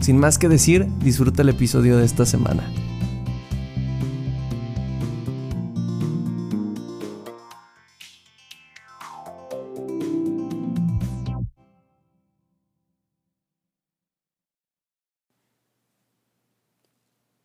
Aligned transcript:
Sin 0.00 0.16
más 0.18 0.38
que 0.38 0.48
decir, 0.48 0.86
disfruta 1.00 1.42
el 1.42 1.50
episodio 1.50 1.98
de 1.98 2.04
esta 2.04 2.24
semana. 2.24 2.64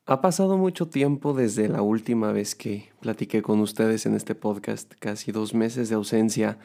Ha 0.06 0.22
pasado 0.22 0.58
mucho 0.58 0.88
tiempo 0.88 1.34
desde 1.34 1.68
la 1.68 1.82
última 1.82 2.32
vez 2.32 2.56
que 2.56 2.92
platiqué 3.02 3.42
con 3.42 3.60
ustedes 3.60 4.06
en 4.06 4.14
este 4.16 4.36
podcast, 4.36 4.94
casi 5.00 5.32
dos 5.32 5.54
meses 5.54 5.90
de 5.90 5.96
ausencia, 5.96 6.60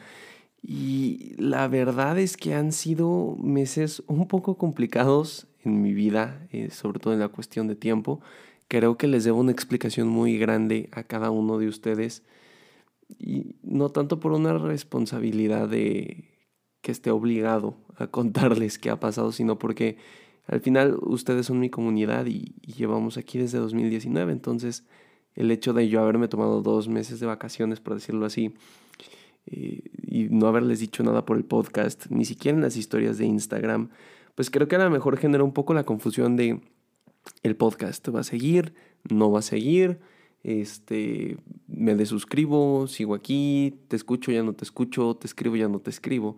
y 0.61 1.35
la 1.37 1.67
verdad 1.67 2.19
es 2.19 2.37
que 2.37 2.53
han 2.53 2.71
sido 2.71 3.35
meses 3.41 4.03
un 4.07 4.27
poco 4.27 4.57
complicados 4.57 5.48
en 5.63 5.81
mi 5.81 5.93
vida, 5.93 6.47
eh, 6.51 6.69
sobre 6.71 6.99
todo 6.99 7.13
en 7.13 7.19
la 7.19 7.29
cuestión 7.29 7.67
de 7.67 7.75
tiempo. 7.75 8.21
Creo 8.67 8.97
que 8.97 9.07
les 9.07 9.23
debo 9.23 9.39
una 9.39 9.51
explicación 9.51 10.07
muy 10.07 10.37
grande 10.37 10.89
a 10.91 11.03
cada 11.03 11.31
uno 11.31 11.57
de 11.57 11.67
ustedes 11.67 12.23
y 13.17 13.55
no 13.63 13.89
tanto 13.89 14.19
por 14.19 14.31
una 14.33 14.57
responsabilidad 14.57 15.67
de 15.67 16.25
que 16.81 16.91
esté 16.91 17.11
obligado 17.11 17.77
a 17.95 18.07
contarles 18.11 18.77
qué 18.77 18.89
ha 18.89 18.99
pasado, 18.99 19.31
sino 19.31 19.57
porque 19.57 19.97
al 20.47 20.61
final 20.61 20.97
ustedes 21.01 21.45
son 21.45 21.59
mi 21.59 21.69
comunidad 21.69 22.25
y, 22.25 22.55
llevamos 22.65 23.17
aquí 23.17 23.37
desde 23.37 23.57
2019, 23.57 24.31
entonces 24.31 24.85
el 25.35 25.51
hecho 25.51 25.73
de 25.73 25.89
yo 25.89 26.01
haberme 26.01 26.27
tomado 26.27 26.61
dos 26.61 26.87
meses 26.87 27.19
de 27.19 27.25
vacaciones, 27.25 27.79
por 27.79 27.93
decirlo 27.93 28.25
así, 28.25 28.53
eh, 29.45 29.81
y 30.07 30.23
no 30.29 30.47
haberles 30.47 30.79
dicho 30.79 31.03
nada 31.03 31.25
por 31.25 31.37
el 31.37 31.45
podcast, 31.45 32.07
ni 32.09 32.25
siquiera 32.25 32.55
en 32.55 32.63
las 32.63 32.77
historias 32.77 33.17
de 33.17 33.25
Instagram, 33.25 33.89
pues 34.39 34.49
creo 34.49 34.69
que 34.69 34.77
a 34.77 34.79
lo 34.79 34.89
mejor 34.89 35.17
genera 35.17 35.43
un 35.43 35.51
poco 35.51 35.73
la 35.73 35.83
confusión 35.83 36.37
de 36.37 36.61
el 37.43 37.57
podcast 37.57 38.07
va 38.07 38.21
a 38.21 38.23
seguir, 38.23 38.73
no 39.09 39.29
va 39.29 39.39
a 39.39 39.41
seguir, 39.41 39.99
este, 40.43 41.35
me 41.67 41.93
desuscribo, 41.93 42.87
sigo 42.87 43.15
aquí, 43.15 43.81
te 43.89 43.97
escucho, 43.97 44.31
ya 44.31 44.41
no 44.41 44.53
te 44.53 44.63
escucho, 44.63 45.13
te 45.17 45.27
escribo, 45.27 45.57
ya 45.57 45.67
no 45.67 45.79
te 45.79 45.89
escribo. 45.89 46.37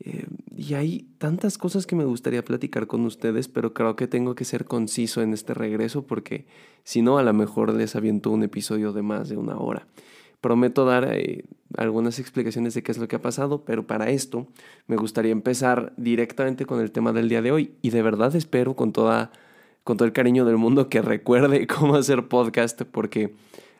Eh, 0.00 0.24
y 0.56 0.72
hay 0.72 1.06
tantas 1.18 1.58
cosas 1.58 1.86
que 1.86 1.96
me 1.96 2.06
gustaría 2.06 2.42
platicar 2.42 2.86
con 2.86 3.04
ustedes, 3.04 3.48
pero 3.48 3.74
creo 3.74 3.94
que 3.94 4.06
tengo 4.06 4.34
que 4.34 4.46
ser 4.46 4.64
conciso 4.64 5.20
en 5.20 5.34
este 5.34 5.52
regreso 5.52 6.06
porque 6.06 6.46
si 6.82 7.02
no, 7.02 7.18
a 7.18 7.22
lo 7.22 7.34
mejor 7.34 7.74
les 7.74 7.94
aviento 7.94 8.30
un 8.30 8.42
episodio 8.42 8.94
de 8.94 9.02
más 9.02 9.28
de 9.28 9.36
una 9.36 9.58
hora. 9.58 9.86
Prometo 10.44 10.84
dar 10.84 11.08
eh, 11.10 11.46
algunas 11.74 12.18
explicaciones 12.18 12.74
de 12.74 12.82
qué 12.82 12.92
es 12.92 12.98
lo 12.98 13.08
que 13.08 13.16
ha 13.16 13.22
pasado, 13.22 13.64
pero 13.64 13.86
para 13.86 14.10
esto 14.10 14.46
me 14.86 14.96
gustaría 14.96 15.32
empezar 15.32 15.94
directamente 15.96 16.66
con 16.66 16.82
el 16.82 16.90
tema 16.90 17.14
del 17.14 17.30
día 17.30 17.40
de 17.40 17.50
hoy. 17.50 17.72
Y 17.80 17.88
de 17.88 18.02
verdad 18.02 18.36
espero 18.36 18.76
con, 18.76 18.92
toda, 18.92 19.32
con 19.84 19.96
todo 19.96 20.04
el 20.04 20.12
cariño 20.12 20.44
del 20.44 20.58
mundo 20.58 20.90
que 20.90 21.00
recuerde 21.00 21.66
cómo 21.78 21.96
hacer 21.96 22.28
podcast 22.28 22.82
porque 22.82 23.34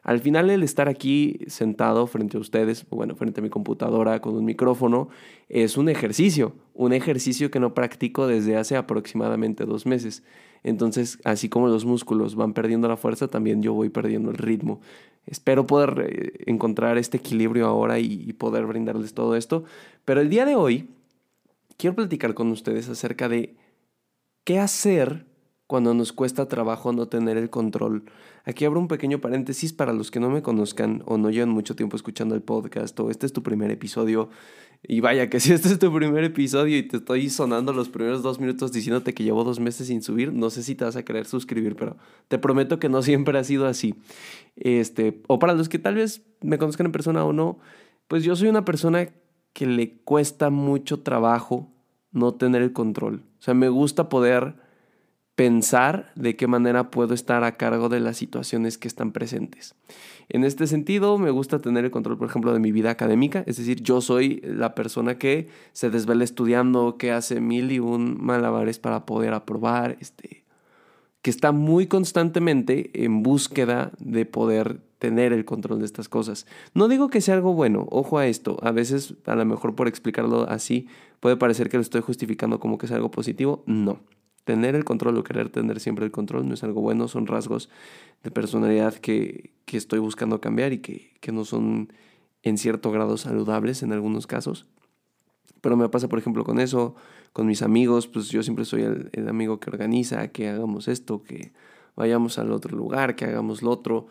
al 0.04 0.20
final 0.20 0.50
el 0.50 0.62
estar 0.62 0.88
aquí 0.88 1.38
sentado 1.46 2.06
frente 2.06 2.36
a 2.36 2.40
ustedes, 2.40 2.86
bueno, 2.90 3.16
frente 3.16 3.40
a 3.40 3.42
mi 3.42 3.48
computadora 3.48 4.20
con 4.20 4.36
un 4.36 4.44
micrófono, 4.44 5.08
es 5.48 5.78
un 5.78 5.88
ejercicio, 5.88 6.54
un 6.74 6.92
ejercicio 6.92 7.50
que 7.50 7.58
no 7.58 7.72
practico 7.72 8.26
desde 8.26 8.56
hace 8.58 8.76
aproximadamente 8.76 9.64
dos 9.64 9.86
meses. 9.86 10.22
Entonces, 10.62 11.18
así 11.24 11.48
como 11.48 11.68
los 11.68 11.86
músculos 11.86 12.36
van 12.36 12.52
perdiendo 12.52 12.86
la 12.86 12.98
fuerza, 12.98 13.28
también 13.28 13.62
yo 13.62 13.72
voy 13.72 13.88
perdiendo 13.88 14.30
el 14.30 14.36
ritmo. 14.36 14.80
Espero 15.26 15.66
poder 15.66 16.06
eh, 16.06 16.32
encontrar 16.46 16.98
este 16.98 17.16
equilibrio 17.16 17.66
ahora 17.66 17.98
y, 17.98 18.30
poder 18.34 18.66
brindarles 18.66 19.14
todo 19.14 19.36
esto. 19.36 19.64
Pero 20.04 20.20
el 20.20 20.28
día 20.28 20.44
de 20.44 20.54
hoy 20.54 20.90
quiero 21.78 21.96
platicar 21.96 22.34
con 22.34 22.50
ustedes 22.50 22.90
acerca 22.90 23.30
de 23.30 23.56
qué 24.44 24.58
hacer 24.58 25.24
cuando 25.74 25.92
nos 25.92 26.12
cuesta 26.12 26.46
trabajo 26.46 26.92
no 26.92 27.08
tener 27.08 27.36
el 27.36 27.50
control. 27.50 28.04
Aquí 28.44 28.64
abro 28.64 28.78
un 28.78 28.86
pequeño 28.86 29.20
paréntesis 29.20 29.72
para 29.72 29.92
los 29.92 30.12
que 30.12 30.20
no 30.20 30.30
me 30.30 30.40
conozcan 30.40 31.02
o 31.04 31.18
no 31.18 31.30
llevan 31.30 31.48
mucho 31.48 31.74
tiempo 31.74 31.96
escuchando 31.96 32.36
el 32.36 32.42
podcast 32.42 33.00
o 33.00 33.10
este 33.10 33.26
es 33.26 33.32
tu 33.32 33.42
primer 33.42 33.72
episodio. 33.72 34.30
Y 34.86 35.00
vaya 35.00 35.28
que 35.28 35.40
si 35.40 35.52
este 35.52 35.66
es 35.70 35.80
tu 35.80 35.92
primer 35.92 36.22
episodio 36.22 36.78
y 36.78 36.84
te 36.84 36.98
estoy 36.98 37.28
sonando 37.28 37.72
los 37.72 37.88
primeros 37.88 38.22
dos 38.22 38.38
minutos 38.38 38.70
diciéndote 38.70 39.14
que 39.14 39.24
llevo 39.24 39.42
dos 39.42 39.58
meses 39.58 39.88
sin 39.88 40.00
subir, 40.00 40.32
no 40.32 40.48
sé 40.48 40.62
si 40.62 40.76
te 40.76 40.84
vas 40.84 40.94
a 40.94 41.04
querer 41.04 41.26
suscribir, 41.26 41.74
pero 41.74 41.96
te 42.28 42.38
prometo 42.38 42.78
que 42.78 42.88
no 42.88 43.02
siempre 43.02 43.36
ha 43.36 43.42
sido 43.42 43.66
así. 43.66 43.96
Este, 44.54 45.22
o 45.26 45.40
para 45.40 45.54
los 45.54 45.68
que 45.68 45.80
tal 45.80 45.96
vez 45.96 46.22
me 46.40 46.56
conozcan 46.56 46.86
en 46.86 46.92
persona 46.92 47.24
o 47.24 47.32
no, 47.32 47.58
pues 48.06 48.22
yo 48.22 48.36
soy 48.36 48.46
una 48.46 48.64
persona 48.64 49.08
que 49.52 49.66
le 49.66 49.96
cuesta 50.02 50.50
mucho 50.50 51.00
trabajo 51.00 51.72
no 52.12 52.34
tener 52.34 52.62
el 52.62 52.72
control. 52.72 53.24
O 53.40 53.42
sea, 53.42 53.54
me 53.54 53.68
gusta 53.68 54.08
poder 54.08 54.62
pensar 55.34 56.12
de 56.14 56.36
qué 56.36 56.46
manera 56.46 56.90
puedo 56.90 57.14
estar 57.14 57.42
a 57.44 57.56
cargo 57.56 57.88
de 57.88 58.00
las 58.00 58.16
situaciones 58.16 58.78
que 58.78 58.88
están 58.88 59.12
presentes. 59.12 59.74
En 60.28 60.44
este 60.44 60.66
sentido, 60.66 61.18
me 61.18 61.30
gusta 61.30 61.58
tener 61.58 61.84
el 61.84 61.90
control, 61.90 62.16
por 62.16 62.28
ejemplo, 62.28 62.52
de 62.52 62.60
mi 62.60 62.72
vida 62.72 62.90
académica, 62.90 63.42
es 63.46 63.56
decir, 63.56 63.82
yo 63.82 64.00
soy 64.00 64.40
la 64.44 64.74
persona 64.74 65.18
que 65.18 65.48
se 65.72 65.90
desvela 65.90 66.24
estudiando, 66.24 66.96
que 66.96 67.12
hace 67.12 67.40
mil 67.40 67.72
y 67.72 67.80
un 67.80 68.16
malabares 68.24 68.78
para 68.78 69.04
poder 69.06 69.34
aprobar, 69.34 69.96
este, 70.00 70.44
que 71.20 71.30
está 71.30 71.52
muy 71.52 71.86
constantemente 71.86 72.90
en 73.04 73.22
búsqueda 73.22 73.92
de 73.98 74.26
poder 74.26 74.80
tener 74.98 75.32
el 75.32 75.44
control 75.44 75.80
de 75.80 75.86
estas 75.86 76.08
cosas. 76.08 76.46
No 76.74 76.88
digo 76.88 77.10
que 77.10 77.20
sea 77.20 77.34
algo 77.34 77.52
bueno, 77.52 77.86
ojo 77.90 78.18
a 78.18 78.26
esto, 78.26 78.56
a 78.62 78.70
veces 78.70 79.14
a 79.26 79.34
lo 79.34 79.44
mejor 79.44 79.74
por 79.74 79.88
explicarlo 79.88 80.48
así 80.48 80.86
puede 81.20 81.36
parecer 81.36 81.68
que 81.68 81.76
lo 81.76 81.82
estoy 81.82 82.00
justificando 82.00 82.60
como 82.60 82.78
que 82.78 82.86
es 82.86 82.92
algo 82.92 83.10
positivo, 83.10 83.62
no. 83.66 84.00
Tener 84.44 84.74
el 84.74 84.84
control 84.84 85.16
o 85.16 85.24
querer 85.24 85.48
tener 85.48 85.80
siempre 85.80 86.04
el 86.04 86.10
control 86.10 86.46
no 86.46 86.54
es 86.54 86.62
algo 86.62 86.80
bueno, 86.82 87.08
son 87.08 87.26
rasgos 87.26 87.70
de 88.22 88.30
personalidad 88.30 88.94
que, 88.94 89.52
estoy 89.72 89.98
buscando 89.98 90.40
cambiar 90.40 90.72
y 90.72 90.78
que, 90.78 91.32
no 91.32 91.44
son 91.44 91.92
en 92.42 92.58
cierto 92.58 92.92
grado 92.92 93.16
saludables 93.16 93.82
en 93.82 93.92
algunos 93.92 94.26
casos. 94.26 94.66
Pero 95.60 95.76
me 95.76 95.88
pasa, 95.88 96.08
por 96.08 96.18
ejemplo, 96.18 96.44
con 96.44 96.60
eso, 96.60 96.94
con 97.32 97.46
mis 97.46 97.62
amigos, 97.62 98.06
pues 98.06 98.28
yo 98.28 98.42
siempre 98.42 98.64
soy 98.64 98.82
el, 98.82 99.28
amigo 99.28 99.58
que 99.58 99.70
organiza, 99.70 100.28
que 100.28 100.48
hagamos 100.48 100.88
esto, 100.88 101.22
que 101.22 101.52
vayamos 101.96 102.38
al 102.38 102.52
otro 102.52 102.76
lugar, 102.76 103.16
que 103.16 103.24
hagamos 103.24 103.62
lo 103.62 103.70
otro, 103.70 104.06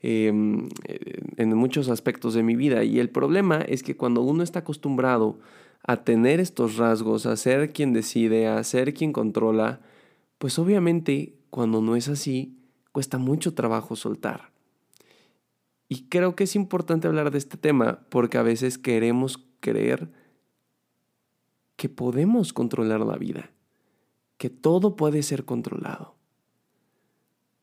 em, 0.00 0.68
en 1.36 1.56
muchos 1.56 1.88
aspectos 1.88 2.34
de 2.34 2.42
mi 2.42 2.56
vida. 2.56 2.84
Y 2.84 2.98
el 2.98 3.10
problema 3.10 3.60
es 3.60 3.82
que 3.82 3.96
cuando 3.96 4.22
uno 4.22 4.42
está 4.42 4.60
acostumbrado 4.60 5.38
a 5.82 6.04
tener 6.04 6.40
estos 6.40 6.76
rasgos, 6.76 7.26
a 7.26 7.36
ser 7.36 7.72
quien 7.72 7.92
decide, 7.92 8.48
a 8.48 8.62
ser 8.64 8.94
quien 8.94 9.12
controla, 9.12 9.80
pues 10.38 10.58
obviamente 10.58 11.34
cuando 11.50 11.80
no 11.80 11.96
es 11.96 12.08
así, 12.08 12.58
cuesta 12.92 13.18
mucho 13.18 13.54
trabajo 13.54 13.96
soltar. 13.96 14.52
Y 15.88 16.04
creo 16.08 16.36
que 16.36 16.44
es 16.44 16.54
importante 16.54 17.08
hablar 17.08 17.30
de 17.30 17.38
este 17.38 17.56
tema 17.56 18.00
porque 18.10 18.38
a 18.38 18.42
veces 18.42 18.76
queremos 18.76 19.42
creer 19.60 20.10
que 21.76 21.88
podemos 21.88 22.52
controlar 22.52 23.00
la 23.00 23.16
vida, 23.16 23.50
que 24.36 24.50
todo 24.50 24.96
puede 24.96 25.22
ser 25.22 25.44
controlado. 25.44 26.17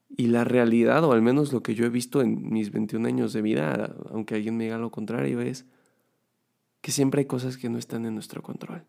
Y 0.10 0.28
la 0.28 0.44
realidad, 0.44 1.04
o 1.04 1.12
al 1.12 1.22
menos 1.22 1.52
lo 1.52 1.64
que 1.64 1.76
yo 1.76 1.86
he 1.86 1.90
visto 1.90 2.22
en 2.22 2.50
mis 2.52 2.72
21 2.72 3.08
años 3.08 3.34
de 3.34 3.42
vida, 3.42 3.96
aunque 4.12 4.36
alguien 4.36 4.56
me 4.56 4.66
diga 4.66 4.78
lo 4.78 4.92
contrario, 4.92 5.42
es 5.42 5.66
que 6.82 6.92
siempre 6.92 7.22
hay 7.22 7.26
cosas 7.26 7.58
que 7.58 7.70
no 7.70 7.78
están 7.78 8.06
en 8.06 8.14
nuestro 8.14 8.44
control. 8.44 8.86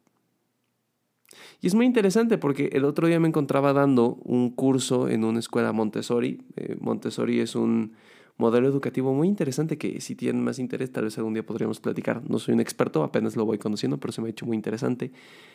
Y 1.60 1.66
es 1.66 1.74
muy 1.74 1.86
interesante 1.86 2.38
porque 2.38 2.70
el 2.72 2.84
otro 2.84 3.06
día 3.06 3.18
me 3.18 3.28
encontraba 3.28 3.72
dando 3.72 4.16
un 4.24 4.50
curso 4.50 5.08
en 5.08 5.24
una 5.24 5.38
escuela 5.38 5.72
Montessori. 5.72 6.42
Eh, 6.56 6.76
Montessori 6.80 7.40
es 7.40 7.56
un 7.56 7.94
modelo 8.36 8.69
educativo 8.69 9.14
muy 9.14 9.28
interesante 9.28 9.78
que 9.78 10.00
si 10.00 10.14
tienen 10.14 10.44
más 10.44 10.58
interés 10.58 10.92
tal 10.92 11.04
vez 11.04 11.16
algún 11.16 11.34
día 11.34 11.44
podríamos 11.44 11.80
platicar. 11.80 12.22
No 12.28 12.38
soy 12.38 12.54
un 12.54 12.60
experto, 12.60 13.02
apenas 13.02 13.36
lo 13.36 13.44
voy 13.44 13.58
conociendo, 13.58 13.98
pero 13.98 14.12
se 14.12 14.20
me 14.20 14.28
ha 14.28 14.30
hecho 14.30 14.46
muy 14.46 14.56
interesante. 14.56 15.12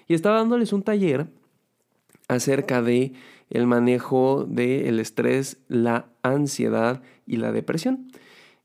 Y 0.07 0.13
estaba 0.13 0.37
dándoles 0.37 0.73
un 0.73 0.83
taller 0.83 1.27
acerca 2.31 2.81
de 2.81 3.11
el 3.49 3.67
manejo 3.67 4.45
del 4.47 4.99
estrés, 4.99 5.57
la 5.67 6.09
ansiedad 6.21 7.01
y 7.25 7.37
la 7.37 7.51
depresión. 7.51 8.07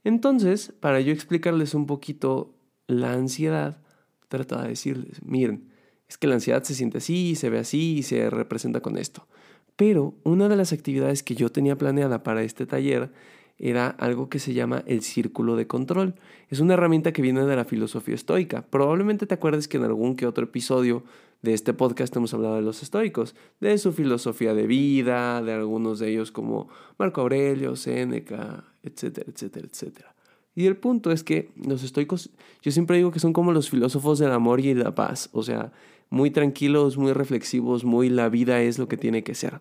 Entonces, 0.04 0.72
para 0.78 1.00
yo 1.00 1.12
explicarles 1.12 1.74
un 1.74 1.86
poquito 1.86 2.54
la 2.86 3.12
ansiedad, 3.12 3.82
trata 4.28 4.62
de 4.62 4.68
decirles, 4.68 5.20
miren, 5.24 5.72
es 6.08 6.16
que 6.16 6.28
la 6.28 6.34
ansiedad 6.34 6.62
se 6.62 6.74
siente 6.74 6.98
así, 6.98 7.34
se 7.34 7.50
ve 7.50 7.58
así 7.58 7.96
y 7.98 8.02
se 8.04 8.30
representa 8.30 8.80
con 8.80 8.96
esto. 8.96 9.26
Pero 9.74 10.14
una 10.22 10.48
de 10.48 10.54
las 10.54 10.72
actividades 10.72 11.24
que 11.24 11.34
yo 11.34 11.50
tenía 11.50 11.76
planeada 11.76 12.22
para 12.22 12.44
este 12.44 12.66
taller 12.66 13.10
era 13.58 13.88
algo 13.88 14.28
que 14.28 14.38
se 14.38 14.54
llama 14.54 14.84
el 14.86 15.02
círculo 15.02 15.56
de 15.56 15.66
control. 15.66 16.14
Es 16.50 16.60
una 16.60 16.74
herramienta 16.74 17.12
que 17.12 17.22
viene 17.22 17.44
de 17.44 17.56
la 17.56 17.64
filosofía 17.64 18.14
estoica. 18.14 18.62
Probablemente 18.62 19.26
te 19.26 19.34
acuerdes 19.34 19.66
que 19.66 19.78
en 19.78 19.84
algún 19.84 20.14
que 20.14 20.26
otro 20.26 20.44
episodio 20.44 21.02
de 21.42 21.54
este 21.54 21.72
podcast 21.72 22.14
hemos 22.16 22.34
hablado 22.34 22.56
de 22.56 22.62
los 22.62 22.82
estoicos, 22.82 23.34
de 23.60 23.78
su 23.78 23.92
filosofía 23.92 24.54
de 24.54 24.66
vida, 24.66 25.42
de 25.42 25.52
algunos 25.52 25.98
de 25.98 26.10
ellos 26.10 26.32
como 26.32 26.68
Marco 26.98 27.20
Aurelio, 27.20 27.76
Séneca, 27.76 28.64
etcétera, 28.82 29.30
etcétera, 29.32 29.68
etcétera. 29.70 30.14
Y 30.54 30.66
el 30.66 30.76
punto 30.76 31.12
es 31.12 31.22
que 31.22 31.50
los 31.56 31.82
estoicos, 31.82 32.30
yo 32.62 32.72
siempre 32.72 32.96
digo 32.96 33.12
que 33.12 33.20
son 33.20 33.32
como 33.32 33.52
los 33.52 33.68
filósofos 33.68 34.18
del 34.18 34.32
amor 34.32 34.60
y 34.60 34.74
la 34.74 34.94
paz, 34.94 35.28
o 35.32 35.42
sea, 35.42 35.72
muy 36.08 36.30
tranquilos, 36.30 36.96
muy 36.96 37.12
reflexivos, 37.12 37.84
muy 37.84 38.08
la 38.08 38.28
vida 38.28 38.62
es 38.62 38.78
lo 38.78 38.88
que 38.88 38.96
tiene 38.96 39.22
que 39.22 39.34
ser. 39.34 39.60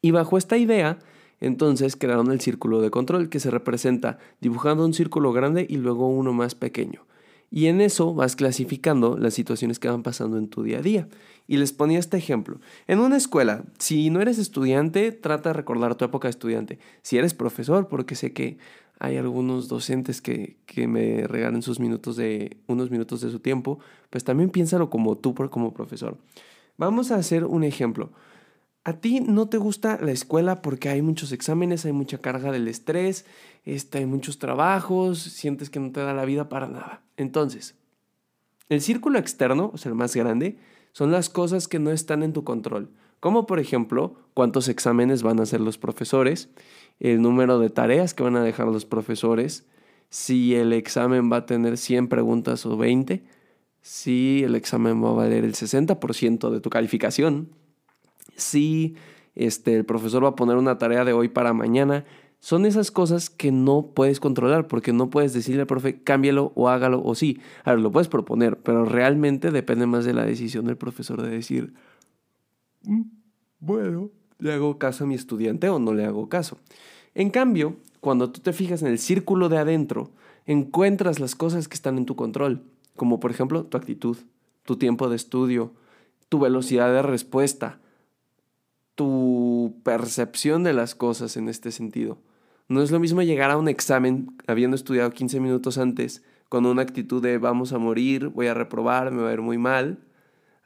Y 0.00 0.12
bajo 0.12 0.38
esta 0.38 0.56
idea, 0.56 0.98
entonces 1.40 1.96
crearon 1.96 2.30
el 2.30 2.40
círculo 2.40 2.80
de 2.80 2.90
control 2.90 3.28
que 3.28 3.40
se 3.40 3.50
representa 3.50 4.18
dibujando 4.40 4.84
un 4.84 4.94
círculo 4.94 5.32
grande 5.32 5.66
y 5.68 5.76
luego 5.76 6.08
uno 6.08 6.32
más 6.32 6.54
pequeño. 6.54 7.04
Y 7.50 7.66
en 7.66 7.80
eso 7.80 8.14
vas 8.14 8.36
clasificando 8.36 9.18
las 9.18 9.34
situaciones 9.34 9.78
que 9.78 9.88
van 9.88 10.02
pasando 10.02 10.38
en 10.38 10.48
tu 10.48 10.62
día 10.62 10.78
a 10.78 10.82
día. 10.82 11.08
Y 11.48 11.56
les 11.56 11.72
ponía 11.72 11.98
este 11.98 12.16
ejemplo. 12.16 12.60
En 12.86 13.00
una 13.00 13.16
escuela, 13.16 13.64
si 13.78 14.08
no 14.10 14.20
eres 14.20 14.38
estudiante, 14.38 15.10
trata 15.10 15.50
de 15.50 15.54
recordar 15.54 15.96
tu 15.96 16.04
época 16.04 16.28
de 16.28 16.30
estudiante. 16.30 16.78
Si 17.02 17.18
eres 17.18 17.34
profesor, 17.34 17.88
porque 17.88 18.14
sé 18.14 18.32
que 18.32 18.58
hay 19.00 19.16
algunos 19.16 19.66
docentes 19.66 20.20
que, 20.20 20.58
que 20.66 20.86
me 20.86 21.26
regalen 21.26 21.62
sus 21.62 21.80
minutos 21.80 22.16
de, 22.16 22.58
unos 22.68 22.90
minutos 22.90 23.20
de 23.20 23.30
su 23.30 23.40
tiempo, 23.40 23.80
pues 24.10 24.22
también 24.22 24.50
piénsalo 24.50 24.90
como 24.90 25.16
tú 25.16 25.34
como 25.34 25.74
profesor. 25.74 26.18
Vamos 26.76 27.10
a 27.10 27.16
hacer 27.16 27.44
un 27.44 27.64
ejemplo. 27.64 28.12
A 28.82 28.94
ti 28.94 29.20
no 29.20 29.48
te 29.48 29.58
gusta 29.58 29.98
la 30.00 30.10
escuela 30.10 30.62
porque 30.62 30.88
hay 30.88 31.02
muchos 31.02 31.32
exámenes, 31.32 31.84
hay 31.84 31.92
mucha 31.92 32.18
carga 32.18 32.50
del 32.50 32.66
estrés, 32.66 33.26
este, 33.64 33.98
hay 33.98 34.06
muchos 34.06 34.38
trabajos, 34.38 35.18
sientes 35.18 35.68
que 35.68 35.80
no 35.80 35.92
te 35.92 36.00
da 36.00 36.14
la 36.14 36.24
vida 36.24 36.48
para 36.48 36.66
nada. 36.66 37.02
Entonces, 37.18 37.74
el 38.70 38.80
círculo 38.80 39.18
externo, 39.18 39.70
o 39.74 39.78
sea, 39.78 39.90
el 39.90 39.96
más 39.96 40.16
grande, 40.16 40.58
son 40.92 41.12
las 41.12 41.28
cosas 41.28 41.68
que 41.68 41.78
no 41.78 41.90
están 41.90 42.22
en 42.22 42.32
tu 42.32 42.42
control, 42.42 42.90
como 43.20 43.46
por 43.46 43.60
ejemplo 43.60 44.14
cuántos 44.32 44.68
exámenes 44.68 45.22
van 45.22 45.40
a 45.40 45.42
hacer 45.42 45.60
los 45.60 45.76
profesores, 45.76 46.48
el 47.00 47.20
número 47.20 47.58
de 47.58 47.68
tareas 47.68 48.14
que 48.14 48.22
van 48.22 48.36
a 48.36 48.42
dejar 48.42 48.68
los 48.68 48.86
profesores, 48.86 49.66
si 50.08 50.54
el 50.54 50.72
examen 50.72 51.30
va 51.30 51.38
a 51.38 51.46
tener 51.46 51.76
100 51.76 52.08
preguntas 52.08 52.64
o 52.64 52.76
20, 52.76 53.22
si 53.82 54.42
el 54.42 54.54
examen 54.54 55.02
va 55.04 55.10
a 55.10 55.14
valer 55.14 55.44
el 55.44 55.54
60% 55.54 56.50
de 56.50 56.60
tu 56.60 56.70
calificación, 56.70 57.50
si 58.36 58.96
este, 59.34 59.76
el 59.76 59.84
profesor 59.84 60.24
va 60.24 60.30
a 60.30 60.36
poner 60.36 60.56
una 60.56 60.78
tarea 60.78 61.04
de 61.04 61.12
hoy 61.12 61.28
para 61.28 61.52
mañana. 61.52 62.04
Son 62.40 62.64
esas 62.64 62.90
cosas 62.90 63.28
que 63.28 63.52
no 63.52 63.90
puedes 63.94 64.18
controlar 64.18 64.66
porque 64.66 64.92
no 64.92 65.10
puedes 65.10 65.32
decirle 65.32 65.62
al 65.62 65.66
profe 65.66 66.02
cámbialo 66.02 66.52
o 66.54 66.68
hágalo 66.68 67.02
o 67.04 67.14
sí. 67.14 67.40
A 67.64 67.72
ver, 67.72 67.80
lo 67.80 67.90
puedes 67.90 68.08
proponer, 68.08 68.58
pero 68.58 68.84
realmente 68.84 69.50
depende 69.50 69.86
más 69.86 70.04
de 70.04 70.14
la 70.14 70.24
decisión 70.24 70.64
del 70.64 70.76
profesor 70.76 71.20
de 71.22 71.30
decir, 71.30 71.74
mm, 72.84 73.02
bueno, 73.60 74.10
le 74.38 74.52
hago 74.52 74.78
caso 74.78 75.04
a 75.04 75.06
mi 75.06 75.14
estudiante 75.14 75.68
o 75.68 75.78
no 75.78 75.92
le 75.92 76.04
hago 76.04 76.28
caso. 76.28 76.58
En 77.14 77.30
cambio, 77.30 77.76
cuando 78.00 78.30
tú 78.30 78.40
te 78.40 78.52
fijas 78.52 78.82
en 78.82 78.88
el 78.88 78.98
círculo 78.98 79.48
de 79.48 79.58
adentro, 79.58 80.10
encuentras 80.46 81.20
las 81.20 81.34
cosas 81.34 81.68
que 81.68 81.74
están 81.74 81.98
en 81.98 82.06
tu 82.06 82.16
control, 82.16 82.62
como 82.96 83.20
por 83.20 83.30
ejemplo 83.30 83.64
tu 83.64 83.76
actitud, 83.76 84.16
tu 84.64 84.76
tiempo 84.76 85.08
de 85.08 85.16
estudio, 85.16 85.72
tu 86.28 86.38
velocidad 86.38 86.92
de 86.92 87.02
respuesta, 87.02 87.80
tu 89.00 89.80
percepción 89.82 90.62
de 90.62 90.74
las 90.74 90.94
cosas 90.94 91.38
en 91.38 91.48
este 91.48 91.72
sentido. 91.72 92.18
No 92.68 92.82
es 92.82 92.90
lo 92.90 93.00
mismo 93.00 93.22
llegar 93.22 93.50
a 93.50 93.56
un 93.56 93.66
examen 93.66 94.36
habiendo 94.46 94.74
estudiado 94.74 95.10
15 95.10 95.40
minutos 95.40 95.78
antes 95.78 96.22
con 96.50 96.66
una 96.66 96.82
actitud 96.82 97.22
de 97.22 97.38
vamos 97.38 97.72
a 97.72 97.78
morir, 97.78 98.28
voy 98.28 98.48
a 98.48 98.52
reprobar, 98.52 99.10
me 99.10 99.22
va 99.22 99.30
a 99.30 99.32
ir 99.32 99.40
muy 99.40 99.56
mal, 99.56 100.00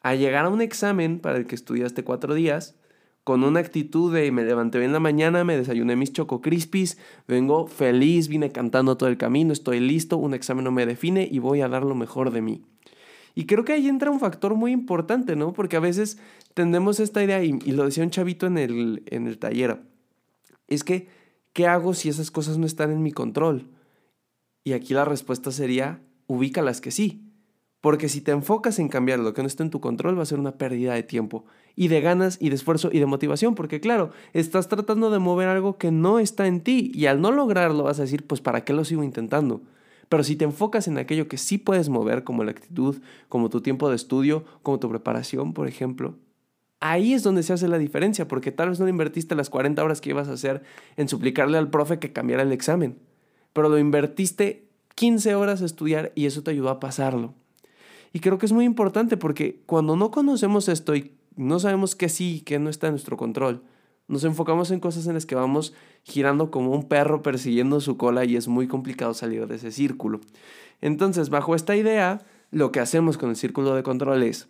a 0.02 0.16
llegar 0.16 0.46
a 0.46 0.48
un 0.48 0.60
examen 0.62 1.20
para 1.20 1.38
el 1.38 1.46
que 1.46 1.54
estudiaste 1.54 2.02
cuatro 2.02 2.34
días 2.34 2.74
con 3.22 3.44
una 3.44 3.60
actitud 3.60 4.12
de 4.12 4.32
me 4.32 4.42
levanté 4.42 4.80
bien 4.80 4.92
la 4.92 4.98
mañana, 4.98 5.44
me 5.44 5.56
desayuné 5.56 5.94
mis 5.94 6.12
choco 6.12 6.40
crispies, 6.40 6.98
vengo 7.28 7.68
feliz, 7.68 8.26
vine 8.26 8.50
cantando 8.50 8.96
todo 8.96 9.08
el 9.08 9.16
camino, 9.16 9.52
estoy 9.52 9.78
listo, 9.78 10.16
un 10.16 10.34
examen 10.34 10.64
no 10.64 10.72
me 10.72 10.86
define 10.86 11.28
y 11.30 11.38
voy 11.38 11.60
a 11.60 11.68
dar 11.68 11.84
lo 11.84 11.94
mejor 11.94 12.32
de 12.32 12.40
mí. 12.40 12.64
Y 13.34 13.46
creo 13.46 13.64
que 13.64 13.72
ahí 13.72 13.88
entra 13.88 14.10
un 14.10 14.20
factor 14.20 14.54
muy 14.54 14.72
importante, 14.72 15.36
¿no? 15.36 15.52
Porque 15.52 15.76
a 15.76 15.80
veces 15.80 16.18
tendemos 16.54 17.00
esta 17.00 17.22
idea, 17.22 17.42
y, 17.42 17.52
lo 17.72 17.84
decía 17.84 18.04
un 18.04 18.10
chavito 18.10 18.46
en 18.46 18.58
el, 18.58 19.02
en 19.06 19.26
el 19.26 19.38
taller, 19.38 19.80
es 20.68 20.84
que, 20.84 21.08
¿qué 21.52 21.66
hago 21.66 21.94
si 21.94 22.08
esas 22.08 22.30
cosas 22.30 22.58
no 22.58 22.66
están 22.66 22.90
en 22.90 23.02
mi 23.02 23.12
control? 23.12 23.68
Y 24.62 24.72
aquí 24.72 24.94
la 24.94 25.04
respuesta 25.04 25.50
sería, 25.50 26.00
ubícalas 26.26 26.80
que 26.80 26.90
sí. 26.90 27.30
Porque 27.84 28.08
si 28.08 28.22
te 28.22 28.30
enfocas 28.30 28.78
en 28.78 28.88
cambiar 28.88 29.18
lo 29.18 29.34
que 29.34 29.42
no 29.42 29.46
está 29.46 29.62
en 29.62 29.68
tu 29.68 29.78
control, 29.78 30.16
va 30.16 30.22
a 30.22 30.26
ser 30.26 30.38
una 30.38 30.56
pérdida 30.56 30.94
de 30.94 31.02
tiempo 31.02 31.44
y 31.76 31.88
de 31.88 32.00
ganas 32.00 32.38
y 32.40 32.48
de 32.48 32.54
esfuerzo 32.54 32.88
y 32.90 32.98
de 32.98 33.04
motivación. 33.04 33.54
Porque 33.54 33.78
claro, 33.78 34.10
estás 34.32 34.68
tratando 34.68 35.10
de 35.10 35.18
mover 35.18 35.48
algo 35.48 35.76
que 35.76 35.90
no 35.90 36.18
está 36.18 36.46
en 36.46 36.62
ti 36.62 36.90
y 36.94 37.04
al 37.06 37.20
no 37.20 37.30
lograrlo 37.30 37.82
vas 37.82 37.98
a 37.98 38.02
decir, 38.02 38.26
pues 38.26 38.40
¿para 38.40 38.64
qué 38.64 38.72
lo 38.72 38.86
sigo 38.86 39.04
intentando? 39.04 39.60
Pero 40.08 40.24
si 40.24 40.36
te 40.36 40.44
enfocas 40.44 40.88
en 40.88 40.98
aquello 40.98 41.28
que 41.28 41.38
sí 41.38 41.58
puedes 41.58 41.88
mover, 41.88 42.24
como 42.24 42.44
la 42.44 42.50
actitud, 42.50 43.00
como 43.28 43.50
tu 43.50 43.60
tiempo 43.60 43.88
de 43.88 43.96
estudio, 43.96 44.44
como 44.62 44.78
tu 44.78 44.88
preparación, 44.88 45.52
por 45.52 45.68
ejemplo, 45.68 46.16
ahí 46.80 47.14
es 47.14 47.22
donde 47.22 47.42
se 47.42 47.52
hace 47.52 47.68
la 47.68 47.78
diferencia, 47.78 48.28
porque 48.28 48.52
tal 48.52 48.70
vez 48.70 48.80
no 48.80 48.88
invertiste 48.88 49.34
las 49.34 49.50
40 49.50 49.82
horas 49.82 50.00
que 50.00 50.10
ibas 50.10 50.28
a 50.28 50.32
hacer 50.34 50.62
en 50.96 51.08
suplicarle 51.08 51.58
al 51.58 51.70
profe 51.70 51.98
que 51.98 52.12
cambiara 52.12 52.42
el 52.42 52.52
examen, 52.52 52.98
pero 53.52 53.68
lo 53.68 53.78
invertiste 53.78 54.68
15 54.94 55.34
horas 55.34 55.62
a 55.62 55.64
estudiar 55.64 56.12
y 56.14 56.26
eso 56.26 56.42
te 56.42 56.50
ayudó 56.50 56.68
a 56.68 56.80
pasarlo. 56.80 57.34
Y 58.12 58.20
creo 58.20 58.38
que 58.38 58.46
es 58.46 58.52
muy 58.52 58.64
importante 58.64 59.16
porque 59.16 59.62
cuando 59.66 59.96
no 59.96 60.10
conocemos 60.10 60.68
esto 60.68 60.94
y 60.94 61.12
no 61.36 61.58
sabemos 61.58 61.96
qué 61.96 62.08
sí 62.08 62.36
y 62.36 62.40
qué 62.42 62.58
no 62.58 62.70
está 62.70 62.86
en 62.86 62.92
nuestro 62.92 63.16
control, 63.16 63.62
nos 64.06 64.24
enfocamos 64.24 64.70
en 64.70 64.80
cosas 64.80 65.06
en 65.06 65.14
las 65.14 65.26
que 65.26 65.34
vamos 65.34 65.74
girando 66.02 66.50
como 66.50 66.72
un 66.72 66.88
perro 66.88 67.22
persiguiendo 67.22 67.80
su 67.80 67.96
cola 67.96 68.24
y 68.24 68.36
es 68.36 68.48
muy 68.48 68.68
complicado 68.68 69.14
salir 69.14 69.46
de 69.46 69.56
ese 69.56 69.70
círculo. 69.70 70.20
Entonces, 70.80 71.30
bajo 71.30 71.54
esta 71.54 71.76
idea, 71.76 72.24
lo 72.50 72.70
que 72.70 72.80
hacemos 72.80 73.16
con 73.16 73.30
el 73.30 73.36
círculo 73.36 73.74
de 73.74 73.82
control 73.82 74.22
es 74.22 74.48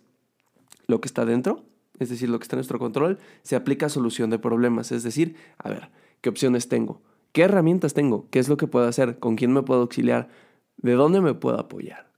lo 0.87 0.99
que 0.99 1.07
está 1.07 1.25
dentro, 1.25 1.63
es 1.99 2.09
decir, 2.09 2.29
lo 2.29 2.39
que 2.39 2.43
está 2.43 2.55
en 2.55 2.59
nuestro 2.59 2.79
control, 2.79 3.19
se 3.43 3.55
aplica 3.55 3.85
a 3.85 3.89
solución 3.89 4.29
de 4.29 4.39
problemas. 4.39 4.91
Es 4.91 5.03
decir, 5.03 5.35
a 5.57 5.69
ver, 5.69 5.89
¿qué 6.21 6.29
opciones 6.29 6.67
tengo? 6.67 7.01
¿Qué 7.31 7.43
herramientas 7.43 7.93
tengo? 7.93 8.27
¿Qué 8.29 8.39
es 8.39 8.49
lo 8.49 8.57
que 8.57 8.67
puedo 8.67 8.87
hacer? 8.87 9.19
¿Con 9.19 9.35
quién 9.35 9.53
me 9.53 9.63
puedo 9.63 9.81
auxiliar? 9.81 10.29
¿De 10.77 10.93
dónde 10.93 11.21
me 11.21 11.33
puedo 11.33 11.59
apoyar? 11.59 12.11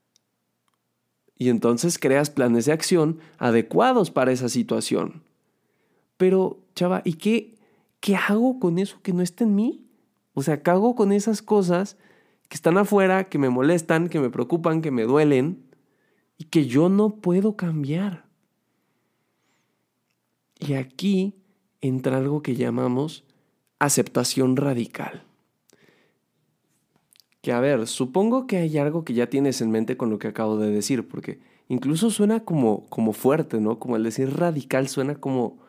Y 1.37 1.49
entonces 1.49 1.99
creas 1.99 2.31
planes 2.31 2.65
de 2.65 2.71
acción 2.71 3.19
adecuados 3.37 4.09
para 4.09 4.31
esa 4.31 4.49
situación. 4.49 5.23
Pero, 6.17 6.59
chava, 6.75 7.01
¿y 7.05 7.13
qué, 7.13 7.55
qué 7.99 8.15
hago 8.15 8.59
con 8.59 8.79
eso 8.79 8.99
que 9.01 9.13
no 9.13 9.21
está 9.21 9.43
en 9.43 9.55
mí? 9.55 9.85
O 10.33 10.43
sea, 10.43 10.61
¿qué 10.61 10.71
hago 10.71 10.95
con 10.95 11.11
esas 11.11 11.41
cosas 11.41 11.97
que 12.49 12.55
están 12.55 12.77
afuera, 12.77 13.25
que 13.25 13.37
me 13.37 13.49
molestan, 13.49 14.09
que 14.09 14.19
me 14.19 14.29
preocupan, 14.29 14.81
que 14.81 14.91
me 14.91 15.03
duelen 15.03 15.63
y 16.37 16.45
que 16.45 16.65
yo 16.65 16.89
no 16.89 17.15
puedo 17.15 17.55
cambiar? 17.55 18.25
Y 20.59 20.73
aquí 20.73 21.35
entra 21.81 22.17
algo 22.17 22.41
que 22.41 22.55
llamamos 22.55 23.23
aceptación 23.79 24.55
radical. 24.55 25.23
Que 27.41 27.51
a 27.51 27.59
ver, 27.59 27.87
supongo 27.87 28.47
que 28.47 28.57
hay 28.57 28.77
algo 28.77 29.05
que 29.05 29.13
ya 29.13 29.27
tienes 29.27 29.61
en 29.61 29.71
mente 29.71 29.97
con 29.97 30.09
lo 30.09 30.19
que 30.19 30.27
acabo 30.27 30.57
de 30.57 30.71
decir, 30.71 31.07
porque 31.07 31.39
incluso 31.69 32.09
suena 32.09 32.43
como, 32.43 32.87
como 32.87 33.13
fuerte, 33.13 33.61
¿no? 33.61 33.79
Como 33.79 33.95
el 33.95 34.03
decir 34.03 34.35
radical 34.35 34.87
suena 34.87 35.15
como 35.15 35.59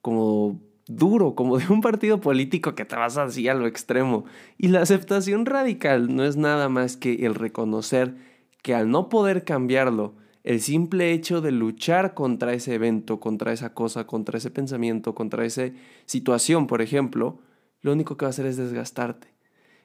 como 0.00 0.60
duro, 0.86 1.34
como 1.34 1.58
de 1.58 1.68
un 1.68 1.80
partido 1.80 2.20
político 2.20 2.74
que 2.74 2.84
te 2.84 2.96
vas 2.96 3.16
así 3.18 3.46
a 3.48 3.54
lo 3.54 3.66
extremo. 3.66 4.24
Y 4.56 4.68
la 4.68 4.82
aceptación 4.82 5.46
radical 5.46 6.14
no 6.14 6.24
es 6.24 6.36
nada 6.36 6.68
más 6.68 6.96
que 6.96 7.26
el 7.26 7.34
reconocer 7.34 8.16
que 8.62 8.74
al 8.74 8.90
no 8.90 9.08
poder 9.08 9.44
cambiarlo, 9.44 10.14
el 10.44 10.60
simple 10.60 11.12
hecho 11.12 11.40
de 11.40 11.52
luchar 11.52 12.14
contra 12.14 12.54
ese 12.54 12.74
evento, 12.74 13.20
contra 13.20 13.52
esa 13.52 13.74
cosa, 13.74 14.06
contra 14.06 14.38
ese 14.38 14.50
pensamiento, 14.50 15.14
contra 15.14 15.44
esa 15.44 15.70
situación, 16.06 16.66
por 16.66 16.80
ejemplo, 16.80 17.38
lo 17.82 17.92
único 17.92 18.16
que 18.16 18.24
va 18.24 18.28
a 18.28 18.30
hacer 18.30 18.46
es 18.46 18.56
desgastarte. 18.56 19.28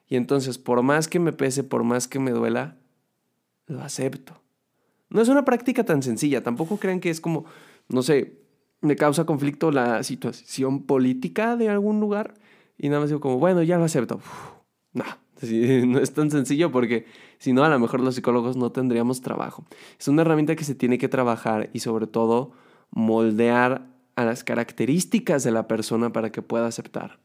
Y 0.07 0.15
entonces, 0.15 0.57
por 0.57 0.81
más 0.81 1.07
que 1.07 1.19
me 1.19 1.33
pese, 1.33 1.63
por 1.63 1.83
más 1.83 2.07
que 2.07 2.19
me 2.19 2.31
duela, 2.31 2.77
lo 3.67 3.81
acepto. 3.81 4.41
No 5.09 5.21
es 5.21 5.29
una 5.29 5.45
práctica 5.45 5.83
tan 5.83 6.01
sencilla, 6.01 6.43
tampoco 6.43 6.77
crean 6.77 6.99
que 6.99 7.09
es 7.09 7.21
como, 7.21 7.45
no 7.89 8.01
sé, 8.01 8.42
me 8.83 8.95
causa 8.95 9.25
conflicto 9.25 9.71
la 9.71 10.03
situación 10.03 10.83
política 10.83 11.55
de 11.55 11.69
algún 11.69 11.99
lugar 11.99 12.35
y 12.77 12.89
nada 12.89 13.01
más 13.01 13.09
digo 13.09 13.21
como, 13.21 13.39
bueno, 13.39 13.63
ya 13.63 13.77
lo 13.77 13.85
acepto. 13.85 14.19
no, 14.93 15.05
no 15.87 15.99
es 15.99 16.13
tan 16.13 16.29
sencillo 16.29 16.71
porque 16.71 17.05
si 17.39 17.53
no, 17.53 17.63
a 17.63 17.69
lo 17.69 17.79
mejor 17.79 18.01
los 18.01 18.15
psicólogos 18.15 18.57
no 18.57 18.71
tendríamos 18.71 19.21
trabajo. 19.21 19.65
Es 19.99 20.07
una 20.07 20.21
herramienta 20.21 20.55
que 20.55 20.63
se 20.63 20.75
tiene 20.75 20.97
que 20.97 21.09
trabajar 21.09 21.69
y 21.73 21.79
sobre 21.79 22.07
todo 22.07 22.51
moldear 22.91 23.87
a 24.15 24.25
las 24.25 24.43
características 24.43 25.43
de 25.43 25.51
la 25.51 25.67
persona 25.67 26.11
para 26.13 26.31
que 26.31 26.41
pueda 26.41 26.67
aceptar. 26.67 27.19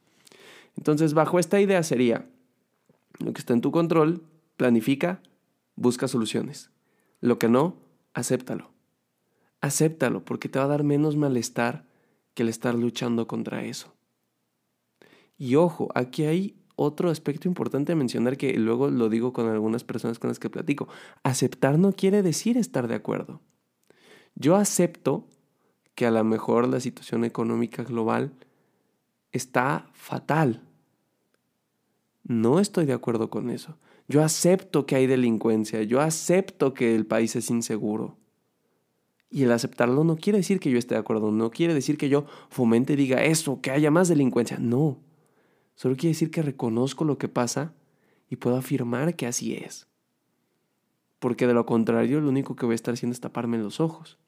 Entonces, 0.77 1.13
bajo 1.13 1.39
esta 1.39 1.61
idea 1.61 1.83
sería, 1.83 2.27
lo 3.19 3.33
que 3.33 3.41
está 3.41 3.53
en 3.53 3.61
tu 3.61 3.71
control, 3.71 4.23
planifica, 4.57 5.21
busca 5.77 6.09
soluciones. 6.09 6.71
Lo 7.21 7.39
que 7.39 7.49
no, 7.49 7.77
acéptalo. 8.15 8.71
Acéptalo 9.61 10.25
porque 10.25 10.49
te 10.49 10.59
va 10.59 10.67
a 10.67 10.69
dar 10.69 10.85
menos 10.85 11.17
malestar 11.17 11.87
que 12.35 12.43
el 12.43 12.49
estar 12.49 12.75
luchando 12.75 13.27
contra 13.27 13.65
eso. 13.65 13.95
Y 15.37 15.55
ojo, 15.57 15.89
aquí 15.95 16.25
hay 16.25 16.57
otro 16.77 17.11
aspecto 17.11 17.49
importante 17.49 17.93
a 17.93 17.97
mencionar 17.97 18.37
que 18.37 18.53
luego 18.57 18.89
lo 18.89 19.09
digo 19.09 19.33
con 19.33 19.49
algunas 19.49 19.83
personas 19.83 20.19
con 20.19 20.29
las 20.29 20.39
que 20.39 20.51
platico. 20.51 20.89
Aceptar 21.25 21.79
no 21.79 21.93
quiere 21.93 22.23
decir 22.23 22.57
estar 22.57 22.87
de 22.87 22.95
acuerdo. 22.95 23.41
Yo 24.37 24.55
acepto 24.55 25.27
que 25.97 26.07
a 26.07 26.13
lo 26.13 26.23
mejor 26.23 26.69
la 26.69 26.79
situación 26.79 27.25
económica 27.25 27.83
global 27.83 28.33
está 29.33 29.89
fatal. 29.93 30.63
No 32.23 32.61
estoy 32.61 32.87
de 32.87 32.93
acuerdo 32.93 33.31
con 33.31 33.51
eso. 33.51 33.77
Yo 34.07 34.23
acepto 34.23 34.87
que 34.87 34.95
hay 34.95 35.07
delincuencia, 35.07 35.83
yo 35.83 36.01
acepto 36.01 36.73
que 36.73 36.95
el 36.95 37.07
país 37.07 37.35
es 37.35 37.51
inseguro. 37.51 38.17
Y 39.31 39.43
el 39.43 39.53
aceptarlo 39.53 40.05
no 40.05 40.17
quiere 40.17 40.39
decir 40.39 40.59
que 40.59 40.71
yo 40.71 40.79
esté 40.79 40.95
de 40.95 41.01
acuerdo, 41.01 41.31
no 41.31 41.51
quiere 41.51 41.75
decir 41.75 41.99
que 41.99 42.09
yo 42.09 42.25
fomente 42.49 42.95
y 42.95 42.97
diga 42.97 43.25
eso, 43.25 43.61
que 43.61 43.71
haya 43.71 43.91
más 43.91 44.09
delincuencia. 44.09 44.59
No. 44.59 44.99
Solo 45.75 45.97
quiere 45.97 46.15
decir 46.15 46.31
que 46.31 46.43
reconozco 46.43 47.05
lo 47.05 47.19
que 47.19 47.29
pasa 47.29 47.75
y 48.31 48.37
puedo 48.37 48.57
afirmar 48.57 49.17
que 49.17 49.27
así 49.27 49.55
es. 49.55 49.87
Porque 51.19 51.47
de 51.47 51.55
lo 51.55 51.67
contrario, 51.67 52.21
lo 52.21 52.29
único 52.29 52.57
que 52.57 52.67
voy 52.67 52.73
a 52.73 52.77
estar 52.77 52.95
haciendo 52.95 53.13
es 53.13 53.21
taparme 53.21 53.59
los 53.59 53.81
ojos. 53.81 54.19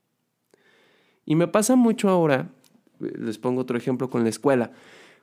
Y 1.24 1.34
me 1.34 1.48
pasa 1.48 1.76
mucho 1.76 2.08
ahora, 2.08 2.50
les 2.98 3.38
pongo 3.38 3.62
otro 3.62 3.78
ejemplo 3.78 4.10
con 4.10 4.22
la 4.22 4.30
escuela. 4.30 4.72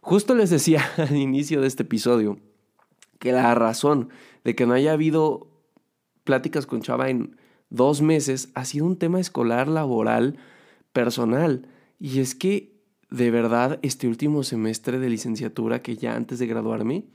Justo 0.02 0.36
les 0.36 0.50
decía 0.50 0.84
al 0.98 1.16
inicio 1.16 1.62
de 1.62 1.68
este 1.68 1.84
episodio 1.84 2.40
que 3.20 3.32
la 3.32 3.54
razón 3.56 4.10
de 4.44 4.56
que 4.56 4.66
no 4.66 4.74
haya 4.74 4.94
habido 4.94 5.48
pláticas 6.24 6.66
con 6.66 6.82
Chava 6.82 7.10
en 7.10 7.36
dos 7.70 8.02
meses 8.02 8.50
ha 8.54 8.66
sido 8.66 8.86
un 8.86 8.98
tema 8.98 9.20
escolar, 9.20 9.68
laboral, 9.68 10.38
personal. 10.94 11.68
Y 12.00 12.20
es 12.20 12.36
que, 12.36 12.76
de 13.10 13.32
verdad, 13.32 13.80
este 13.82 14.08
último 14.08 14.44
semestre 14.44 15.00
de 15.00 15.10
licenciatura, 15.10 15.82
que 15.82 15.96
ya 15.96 16.16
antes 16.16 16.40
de 16.40 16.48
graduarme, 16.48 17.06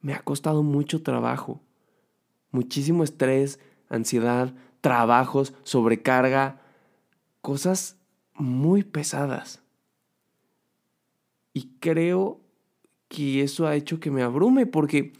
me 0.00 0.14
ha 0.14 0.20
costado 0.20 0.62
mucho 0.62 1.02
trabajo. 1.02 1.60
Muchísimo 2.50 3.04
estrés, 3.04 3.58
ansiedad, 3.88 4.54
trabajos, 4.80 5.52
sobrecarga, 5.64 6.60
cosas 7.40 7.96
muy 8.34 8.82
pesadas. 8.82 9.62
Y 11.52 11.70
creo 11.80 12.40
que 13.08 13.42
eso 13.42 13.66
ha 13.66 13.76
hecho 13.76 13.98
que 13.98 14.10
me 14.10 14.22
abrume, 14.22 14.66
porque 14.66 15.12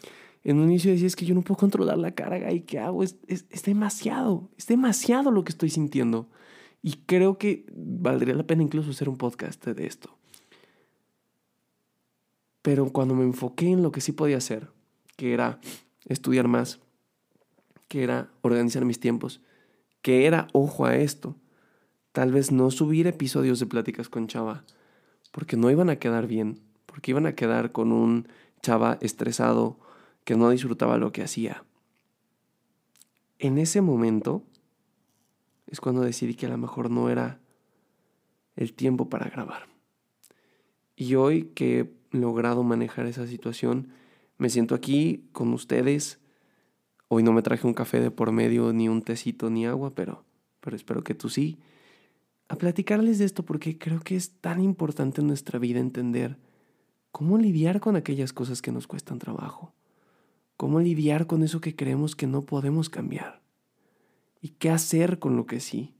en 0.47 0.61
un 0.61 0.71
inicio 0.71 0.93
decía, 0.93 1.09
es 1.09 1.17
que 1.17 1.26
yo 1.26 1.35
no 1.35 1.43
puedo 1.43 1.59
controlar 1.59 1.99
la 1.99 2.12
carga 2.12 2.53
y 2.53 2.61
qué 2.61 2.79
hago, 2.79 3.03
es, 3.03 3.17
es, 3.26 3.47
es 3.50 3.65
demasiado, 3.65 4.49
es 4.57 4.69
demasiado 4.69 5.33
lo 5.33 5.43
que 5.43 5.50
estoy 5.50 5.71
sintiendo. 5.71 6.29
Y 6.83 6.99
creo 7.05 7.37
que 7.37 7.67
valdría 7.75 8.33
la 8.33 8.47
pena 8.47 8.62
incluso 8.62 8.93
hacer 8.93 9.09
un 9.09 9.17
podcast 9.17 9.67
de 9.67 9.87
esto. 9.87 10.17
Pero 12.62 12.93
cuando 12.93 13.17
me 13.17 13.25
enfoqué 13.25 13.73
en 13.73 13.83
lo 13.83 13.91
que 13.91 14.00
sí 14.00 14.12
podía 14.12 14.37
hacer, 14.37 14.71
que 15.17 15.35
era 15.35 15.59
estudiar 16.05 16.47
más, 16.47 16.79
que 17.88 18.05
era 18.05 18.31
organizar 18.43 18.85
mis 18.85 19.00
tiempos, 19.00 19.41
que 20.00 20.26
era, 20.26 20.47
ojo 20.53 20.87
a 20.87 20.95
esto, 20.95 21.35
tal 22.12 22.31
vez 22.31 22.53
no 22.53 22.71
subir 22.71 23.09
episodios 23.09 23.59
de 23.59 23.67
pláticas 23.67 24.09
con 24.09 24.29
Chava, 24.29 24.62
porque 25.33 25.57
no 25.57 25.73
iban 25.73 25.91
a 25.91 25.97
quedar 25.97 26.29
bien, 26.29 26.61
porque 26.87 27.11
iban 27.11 27.26
a 27.26 27.35
quedar 27.35 27.73
con 27.73 27.91
un 27.91 28.29
Chava 28.62 28.97
estresado 29.00 29.81
que 30.26 30.37
no 30.37 30.50
disfrutaba 30.50 30.99
lo 30.99 31.12
que 31.12 31.23
hacía. 31.23 31.64
En 33.38 33.56
ese 33.56 33.80
momento 33.80 34.42
es 35.66 35.80
cuando 35.80 36.02
decidí 36.02 36.35
que 36.35 36.45
a 36.45 36.50
lo 36.50 36.59
mejor 36.59 36.90
no 36.90 37.09
era 37.09 37.40
el 38.56 38.75
tiempo 38.75 39.09
para 39.09 39.30
grabar. 39.30 39.68
Y 40.97 41.14
hoy 41.14 41.45
que 41.54 41.80
he 41.80 41.90
logrado 42.11 42.62
manejar 42.62 43.06
esa 43.06 43.26
situación, 43.26 43.88
me 44.37 44.50
siento 44.50 44.75
aquí 44.75 45.25
con 45.33 45.54
ustedes. 45.54 46.18
Hoy 47.09 47.23
no 47.23 47.33
me 47.33 47.40
traje 47.40 47.66
un 47.66 47.75
café 47.75 48.00
de 48.00 48.11
por 48.11 48.33
medio, 48.33 48.75
ni 48.75 48.90
un 48.90 49.00
tecito, 49.00 49.49
ni 49.49 49.64
agua, 49.64 49.95
pero, 49.95 50.25
pero 50.61 50.76
espero 50.76 51.02
que 51.02 51.14
tú 51.14 51.30
sí 51.30 51.59
a 52.49 52.56
platicarles 52.56 53.18
de 53.18 53.25
esto 53.25 53.45
porque 53.45 53.78
creo 53.78 54.00
que 54.00 54.16
es 54.16 54.30
tan 54.40 54.61
importante 54.61 55.21
en 55.21 55.26
nuestra 55.26 55.59
vida 55.59 55.80
entender 55.80 56.38
cómo 57.11 57.38
lidiar 57.38 57.80
con 57.80 57.97
aquellas 57.97 58.33
cosas 58.33 58.62
que 58.62 58.73
nos 58.73 58.87
cuestan 58.87 59.18
trabajo, 59.18 59.73
cómo 60.57 60.81
lidiar 60.81 61.27
con 61.27 61.43
eso 61.43 61.61
que 61.61 61.77
creemos 61.77 62.17
que 62.17 62.27
no 62.27 62.43
podemos 62.43 62.89
cambiar 62.89 63.43
y 64.41 64.51
qué 64.51 64.71
hacer 64.71 65.19
con 65.19 65.37
lo 65.37 65.47
que 65.47 65.61
sí, 65.61 65.95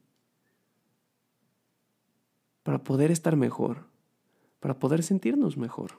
para 2.63 2.83
poder 2.83 3.11
estar 3.11 3.37
mejor, 3.37 3.87
para 4.61 4.79
poder 4.79 5.03
sentirnos 5.03 5.57
mejor. 5.57 5.93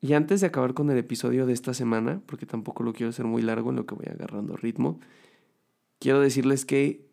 Y 0.00 0.14
antes 0.14 0.40
de 0.40 0.46
acabar 0.46 0.72
con 0.74 0.88
el 0.90 0.96
episodio 0.96 1.44
de 1.44 1.52
esta 1.52 1.74
semana, 1.74 2.22
porque 2.26 2.46
tampoco 2.46 2.82
lo 2.82 2.92
quiero 2.92 3.10
hacer 3.10 3.26
muy 3.26 3.42
largo 3.42 3.70
en 3.70 3.76
lo 3.76 3.86
que 3.86 3.94
voy 3.94 4.06
agarrando 4.06 4.56
ritmo, 4.56 5.00
quiero 5.98 6.20
decirles 6.20 6.64
que 6.64 7.06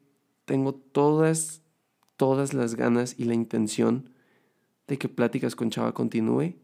tengo 0.46 0.74
todas, 0.74 1.62
todas 2.16 2.54
las 2.54 2.76
ganas 2.76 3.20
y 3.20 3.26
la 3.26 3.34
intención 3.34 4.12
de 4.88 4.98
que 4.98 5.10
Pláticas 5.10 5.56
con 5.56 5.70
Chava 5.70 5.94
continúe. 5.94 6.56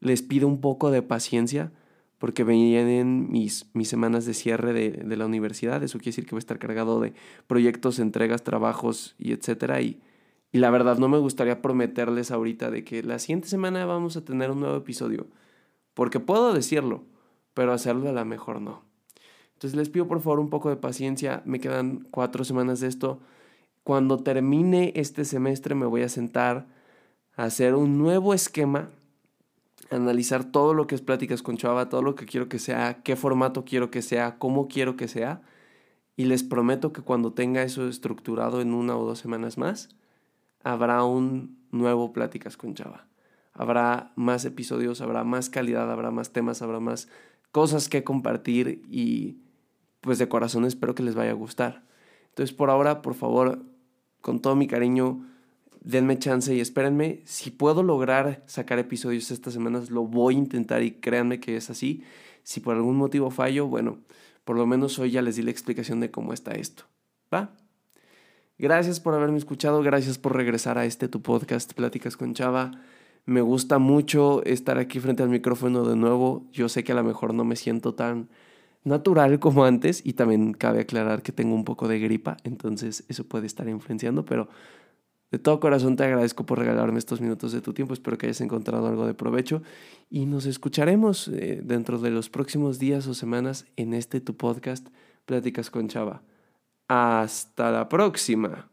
Les 0.00 0.22
pido 0.22 0.48
un 0.48 0.60
poco 0.60 0.90
de 0.90 1.02
paciencia 1.02 1.72
porque 2.18 2.44
vienen 2.44 3.30
mis, 3.30 3.70
mis 3.72 3.88
semanas 3.88 4.26
de 4.26 4.34
cierre 4.34 4.72
de, 4.72 4.90
de, 4.90 5.16
la 5.16 5.26
universidad. 5.26 5.82
Eso 5.82 5.98
quiere 5.98 6.10
decir 6.10 6.26
que 6.26 6.32
voy 6.32 6.38
a 6.38 6.40
estar 6.40 6.58
cargado 6.58 7.00
de 7.00 7.14
proyectos, 7.46 7.98
entregas, 7.98 8.42
trabajos 8.42 9.14
y 9.18 9.32
etcétera. 9.32 9.80
Y, 9.80 10.00
y 10.52 10.58
la 10.58 10.70
verdad 10.70 10.98
no 10.98 11.08
me 11.08 11.18
gustaría 11.18 11.62
prometerles 11.62 12.30
ahorita 12.30 12.70
de 12.70 12.84
que 12.84 13.02
la 13.02 13.18
siguiente 13.18 13.48
semana 13.48 13.86
vamos 13.86 14.16
a 14.16 14.24
tener 14.24 14.50
un 14.50 14.60
nuevo 14.60 14.76
episodio. 14.76 15.28
Porque 15.94 16.20
puedo 16.20 16.52
decirlo, 16.52 17.04
pero 17.54 17.72
hacerlo 17.72 18.08
a 18.08 18.12
la 18.12 18.24
mejor 18.24 18.60
no. 18.60 18.82
Entonces 19.54 19.76
les 19.76 19.90
pido 19.90 20.08
por 20.08 20.20
favor 20.20 20.40
un 20.40 20.50
poco 20.50 20.70
de 20.70 20.76
paciencia, 20.76 21.42
me 21.44 21.60
quedan 21.60 22.06
cuatro 22.10 22.44
semanas 22.44 22.80
de 22.80 22.88
esto. 22.88 23.20
Cuando 23.82 24.18
termine 24.18 24.92
este 24.96 25.24
semestre 25.24 25.74
me 25.74 25.86
voy 25.86 26.02
a 26.02 26.08
sentar 26.08 26.66
a 27.36 27.44
hacer 27.44 27.74
un 27.74 27.98
nuevo 27.98 28.34
esquema, 28.34 28.90
analizar 29.90 30.44
todo 30.44 30.74
lo 30.74 30.86
que 30.86 30.94
es 30.94 31.00
pláticas 31.00 31.42
con 31.42 31.56
Chava, 31.56 31.88
todo 31.88 32.02
lo 32.02 32.14
que 32.14 32.26
quiero 32.26 32.48
que 32.48 32.58
sea, 32.58 33.02
qué 33.02 33.16
formato 33.16 33.64
quiero 33.64 33.90
que 33.90 34.02
sea, 34.02 34.38
cómo 34.38 34.68
quiero 34.68 34.96
que 34.96 35.08
sea. 35.08 35.42
Y 36.16 36.24
les 36.24 36.42
prometo 36.42 36.92
que 36.92 37.02
cuando 37.02 37.32
tenga 37.32 37.62
eso 37.62 37.88
estructurado 37.88 38.60
en 38.60 38.74
una 38.74 38.96
o 38.96 39.04
dos 39.04 39.18
semanas 39.18 39.56
más, 39.56 39.88
habrá 40.62 41.04
un 41.04 41.58
nuevo 41.70 42.12
Pláticas 42.12 42.56
con 42.56 42.74
Chava. 42.74 43.06
Habrá 43.52 44.12
más 44.16 44.44
episodios, 44.44 45.00
habrá 45.00 45.24
más 45.24 45.50
calidad, 45.50 45.90
habrá 45.90 46.10
más 46.10 46.32
temas, 46.32 46.62
habrá 46.62 46.80
más 46.80 47.08
cosas 47.52 47.88
que 47.88 48.04
compartir 48.04 48.82
y 48.88 49.38
pues 50.00 50.18
de 50.18 50.28
corazón 50.28 50.64
espero 50.64 50.94
que 50.94 51.02
les 51.02 51.14
vaya 51.14 51.32
a 51.32 51.34
gustar. 51.34 51.82
Entonces 52.28 52.54
por 52.54 52.70
ahora, 52.70 53.02
por 53.02 53.14
favor, 53.14 53.62
con 54.20 54.40
todo 54.40 54.56
mi 54.56 54.66
cariño, 54.66 55.26
denme 55.80 56.18
chance 56.18 56.54
y 56.54 56.60
espérenme. 56.60 57.22
Si 57.24 57.50
puedo 57.50 57.82
lograr 57.82 58.42
sacar 58.46 58.78
episodios 58.78 59.30
estas 59.30 59.54
semanas, 59.54 59.90
lo 59.90 60.04
voy 60.04 60.34
a 60.36 60.38
intentar 60.38 60.82
y 60.82 60.92
créanme 60.92 61.40
que 61.40 61.56
es 61.56 61.70
así. 61.70 62.04
Si 62.42 62.60
por 62.60 62.76
algún 62.76 62.96
motivo 62.96 63.30
fallo, 63.30 63.66
bueno, 63.66 63.98
por 64.44 64.56
lo 64.56 64.66
menos 64.66 64.98
hoy 64.98 65.10
ya 65.10 65.22
les 65.22 65.36
di 65.36 65.42
la 65.42 65.50
explicación 65.50 66.00
de 66.00 66.10
cómo 66.10 66.32
está 66.32 66.52
esto. 66.52 66.84
¿Va? 67.32 67.54
Gracias 68.58 69.00
por 69.00 69.14
haberme 69.14 69.38
escuchado, 69.38 69.82
gracias 69.82 70.18
por 70.18 70.36
regresar 70.36 70.76
a 70.76 70.84
este 70.84 71.08
tu 71.08 71.22
podcast, 71.22 71.72
Pláticas 71.72 72.16
con 72.16 72.34
Chava. 72.34 72.72
Me 73.24 73.40
gusta 73.40 73.78
mucho 73.78 74.42
estar 74.44 74.78
aquí 74.78 75.00
frente 75.00 75.22
al 75.22 75.28
micrófono 75.28 75.84
de 75.84 75.96
nuevo. 75.96 76.46
Yo 76.52 76.68
sé 76.68 76.84
que 76.84 76.92
a 76.92 76.96
lo 76.96 77.04
mejor 77.04 77.32
no 77.32 77.44
me 77.44 77.56
siento 77.56 77.94
tan 77.94 78.28
natural 78.84 79.38
como 79.38 79.64
antes 79.64 80.04
y 80.04 80.14
también 80.14 80.52
cabe 80.52 80.80
aclarar 80.80 81.22
que 81.22 81.32
tengo 81.32 81.54
un 81.54 81.64
poco 81.64 81.88
de 81.88 81.98
gripa, 81.98 82.38
entonces 82.44 83.04
eso 83.08 83.24
puede 83.24 83.46
estar 83.46 83.68
influenciando, 83.68 84.24
pero 84.24 84.48
de 85.30 85.38
todo 85.38 85.60
corazón 85.60 85.96
te 85.96 86.04
agradezco 86.04 86.44
por 86.44 86.58
regalarme 86.58 86.98
estos 86.98 87.20
minutos 87.20 87.52
de 87.52 87.60
tu 87.60 87.72
tiempo, 87.72 87.94
espero 87.94 88.18
que 88.18 88.26
hayas 88.26 88.40
encontrado 88.40 88.86
algo 88.86 89.06
de 89.06 89.14
provecho 89.14 89.62
y 90.08 90.26
nos 90.26 90.46
escucharemos 90.46 91.28
eh, 91.28 91.60
dentro 91.62 91.98
de 91.98 92.10
los 92.10 92.28
próximos 92.28 92.78
días 92.78 93.06
o 93.06 93.14
semanas 93.14 93.66
en 93.76 93.94
este 93.94 94.20
tu 94.20 94.36
podcast 94.36 94.88
Pláticas 95.26 95.70
con 95.70 95.88
Chava. 95.88 96.22
Hasta 96.88 97.70
la 97.70 97.88
próxima. 97.88 98.68